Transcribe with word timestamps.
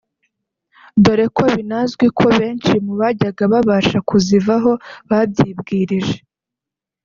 dore 1.03 1.25
ko 1.35 1.43
binazwi 1.53 2.05
ko 2.17 2.25
benshi 2.37 2.73
mu 2.85 2.93
bajya 3.01 3.29
babasha 3.51 3.97
kuzivaho 4.09 4.71
babyibwirije 5.09 6.17